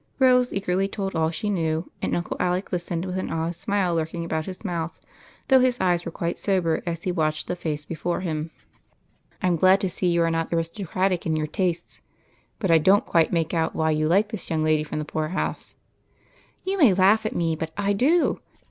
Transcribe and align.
Rose 0.17 0.51
eagerly 0.51 0.87
told 0.87 1.15
all 1.15 1.29
she 1.29 1.47
knew, 1.47 1.91
and 2.01 2.15
Uncle 2.15 2.35
Alec 2.39 2.71
lis 2.71 2.89
tened, 2.89 3.05
with 3.05 3.19
an 3.19 3.29
odd 3.29 3.53
smile 3.53 3.93
lurking 3.93 4.25
about 4.25 4.47
his 4.47 4.65
mouth, 4.65 4.99
though 5.47 5.59
his 5.59 5.79
eyes 5.79 6.05
were 6.05 6.11
quite 6.11 6.39
sober 6.39 6.81
as 6.87 7.03
he 7.03 7.11
watched 7.11 7.45
the 7.47 7.55
face 7.55 7.85
before 7.85 8.21
him. 8.21 8.49
"I'm 9.43 9.57
glad 9.57 9.79
to 9.81 9.91
see 9.91 10.07
that 10.07 10.13
you 10.15 10.23
are 10.23 10.31
not 10.31 10.51
aristocratic 10.51 11.27
in 11.27 11.35
your 11.35 11.45
tastes, 11.45 12.01
but 12.57 12.71
I 12.71 12.79
don't 12.79 13.05
quite 13.05 13.31
make 13.31 13.53
out 13.53 13.75
why 13.75 13.91
you 13.91 14.07
like 14.07 14.29
this 14.29 14.49
young 14.49 14.63
lady 14.63 14.83
from 14.83 14.97
the 14.97 15.05
poor 15.05 15.27
house."" 15.27 15.75
You 16.65 16.79
may 16.79 16.95
laugh 16.95 17.23
at 17.23 17.35
me, 17.35 17.55
but 17.55 17.69
I 17.77 17.93
do. 17.93 18.39